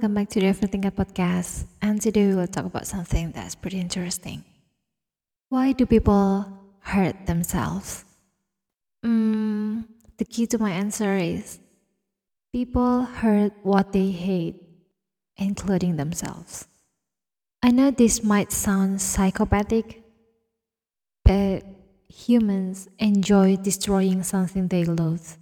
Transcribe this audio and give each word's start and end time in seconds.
welcome 0.00 0.14
back 0.14 0.30
to 0.30 0.40
the 0.40 0.46
Overthinker 0.46 0.92
podcast. 0.92 1.66
And 1.82 2.00
today 2.00 2.28
we'll 2.28 2.46
talk 2.46 2.64
about 2.64 2.86
something 2.86 3.32
that's 3.32 3.54
pretty 3.54 3.78
interesting. 3.78 4.42
Why 5.50 5.72
do 5.72 5.84
people 5.84 6.48
hurt 6.80 7.26
themselves? 7.26 8.06
Mm, 9.04 9.84
the 10.16 10.24
key 10.24 10.46
to 10.46 10.58
my 10.58 10.70
answer 10.70 11.18
is 11.18 11.60
people 12.50 13.02
hurt 13.02 13.52
what 13.62 13.92
they 13.92 14.10
hate, 14.10 14.62
including 15.36 15.96
themselves. 15.96 16.66
I 17.62 17.70
know 17.70 17.90
this 17.90 18.24
might 18.24 18.52
sound 18.52 19.02
psychopathic, 19.02 20.02
but 21.26 21.62
humans 22.08 22.88
enjoy 22.98 23.56
destroying 23.56 24.22
something 24.22 24.68
they 24.68 24.84
loathe. 24.84 25.36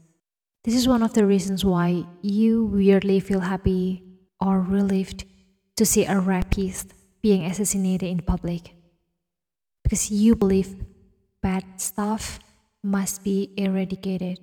This 0.65 0.75
is 0.75 0.89
one 0.89 1.05
of 1.05 1.13
the 1.13 1.25
reasons 1.25 1.65
why 1.65 2.07
you 2.23 2.65
weirdly 2.65 3.21
feel 3.21 3.39
happy 3.39 4.03
or 4.49 4.61
relieved 4.61 5.25
to 5.77 5.85
see 5.85 6.07
a 6.07 6.19
rapist 6.19 6.95
being 7.21 7.45
assassinated 7.45 8.09
in 8.09 8.21
public. 8.25 8.73
Because 9.85 10.11
you 10.11 10.35
believe 10.35 10.75
bad 11.43 11.65
stuff 11.77 12.41
must 12.83 13.23
be 13.23 13.53
eradicated. 13.57 14.39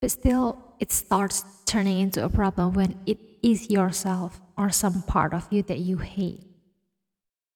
But 0.00 0.10
still, 0.10 0.76
it 0.78 0.92
starts 0.92 1.44
turning 1.64 1.98
into 2.00 2.24
a 2.24 2.28
problem 2.28 2.74
when 2.74 3.00
it 3.06 3.18
is 3.42 3.70
yourself 3.70 4.40
or 4.56 4.68
some 4.68 5.02
part 5.02 5.32
of 5.32 5.48
you 5.50 5.62
that 5.64 5.78
you 5.78 5.98
hate. 5.98 6.44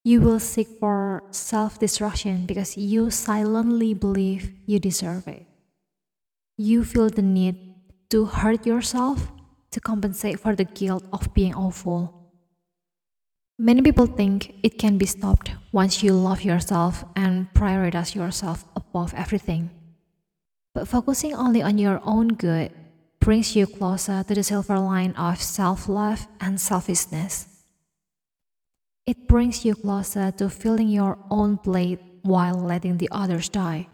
You 0.03 0.21
will 0.21 0.41
seek 0.41 0.69
for 0.81 1.25
self 1.31 1.79
destruction 1.79 2.45
because 2.45 2.77
you 2.77 3.11
silently 3.11 3.95
believe 3.95 4.53
you 4.67 4.79
deserve 4.79 5.29
it. 5.29 5.47
You 6.57 6.85
feel 6.85 7.09
the 7.09 7.23
need 7.23 7.57
to 8.11 8.27
hurt 8.27 8.67
yourself 8.67 9.33
to 9.75 9.81
compensate 9.81 10.41
for 10.41 10.55
the 10.55 10.65
guilt 10.65 11.05
of 11.13 11.35
being 11.35 11.55
awful. 11.55 12.15
Many 13.59 13.83
people 13.83 14.07
think 14.07 14.55
it 14.63 14.79
can 14.79 14.99
be 14.99 15.07
stopped 15.07 15.53
once 15.71 16.03
you 16.03 16.13
love 16.15 16.43
yourself 16.43 17.05
and 17.15 17.53
prioritize 17.55 18.15
yourself 18.15 18.65
above 18.75 19.13
everything. 19.15 19.71
But 20.75 20.89
focusing 20.89 21.35
only 21.35 21.63
on 21.63 21.79
your 21.79 22.01
own 22.05 22.35
good 22.35 22.73
brings 23.21 23.55
you 23.55 23.67
closer 23.67 24.23
to 24.23 24.35
the 24.35 24.43
silver 24.43 24.79
line 24.79 25.13
of 25.13 25.43
self 25.43 25.89
love 25.89 26.27
and 26.41 26.61
selfishness. 26.61 27.47
It 29.07 29.29
brings 29.29 29.65
you 29.65 29.75
closer 29.75 30.31
to 30.33 30.49
filling 30.49 30.89
your 30.89 31.19
own 31.31 31.59
plate 31.59 32.01
while 32.23 32.55
letting 32.55 32.99
the 32.99 33.09
others 33.13 33.49
die. 33.49 33.89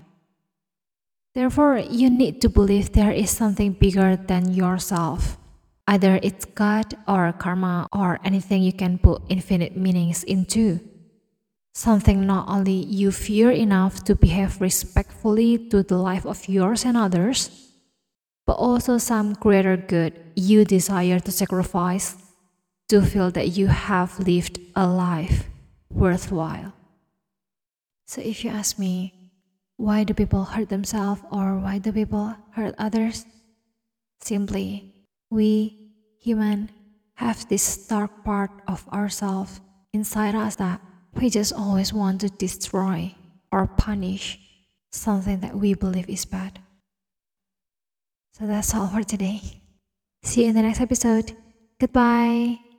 Therefore, 1.35 1.79
you 1.79 2.11
need 2.11 2.41
to 2.43 2.49
believe 2.49 2.93
there 2.93 3.13
is 3.13 3.31
something 3.31 3.73
bigger 3.73 4.17
than 4.17 4.53
yourself. 4.53 5.40
Either 5.91 6.21
it's 6.23 6.45
God 6.45 6.95
or 7.09 7.33
karma 7.33 7.89
or 7.93 8.21
anything 8.23 8.63
you 8.63 8.73
can 8.73 8.97
put 8.97 9.23
infinite 9.29 9.77
meanings 9.77 10.23
into. 10.23 10.79
Something 11.75 12.25
not 12.27 12.49
only 12.49 12.87
you 12.87 13.11
fear 13.11 13.51
enough 13.51 14.05
to 14.05 14.15
behave 14.15 14.61
respectfully 14.61 15.59
to 15.71 15.83
the 15.83 15.97
life 15.97 16.25
of 16.25 16.49
yours 16.49 16.85
and 16.85 16.97
others, 16.97 17.75
but 18.47 18.55
also 18.55 18.99
some 18.99 19.33
greater 19.35 19.77
good 19.77 20.15
you 20.37 20.65
desire 20.65 21.19
to 21.19 21.33
sacrifice 21.33 22.15
to 22.89 23.03
feel 23.03 23.33
that 23.33 23.59
you 23.59 23.67
have 23.67 24.17
lived 24.21 24.61
a 24.77 24.87
life 24.87 25.49
worthwhile. 25.91 26.73
So 28.07 28.21
if 28.21 28.45
you 28.45 28.51
ask 28.51 28.79
me, 28.79 29.13
why 29.77 30.05
do 30.05 30.15
people 30.15 30.45
hurt 30.45 30.69
themselves 30.69 31.23
or 31.33 31.59
why 31.59 31.79
do 31.79 31.91
people 31.91 32.37
hurt 32.53 32.77
others? 32.79 33.27
Simply, 34.21 34.95
we 35.31 35.80
human 36.21 36.71
have 37.15 37.49
this 37.49 37.87
dark 37.89 38.25
part 38.25 38.51
of 38.69 38.87
ourselves 38.89 39.61
inside 39.93 40.35
us 40.35 40.57
that 40.57 40.81
we 41.15 41.29
just 41.29 41.53
always 41.53 41.93
want 41.93 42.21
to 42.21 42.29
destroy 42.29 43.15
or 43.51 43.67
punish 43.67 44.39
something 44.93 45.41
that 45.41 45.57
we 45.57 45.75
believe 45.75 46.09
is 46.09 46.25
bad. 46.25 46.61
So 48.33 48.47
that's 48.47 48.75
all 48.75 48.89
for 48.89 49.03
today. 49.03 49.41
See 50.23 50.43
you 50.43 50.49
in 50.49 50.55
the 50.55 50.63
next 50.63 50.81
episode. 50.81 51.37
Goodbye. 51.79 52.70